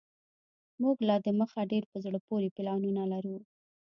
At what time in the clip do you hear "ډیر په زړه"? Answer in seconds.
1.71-2.19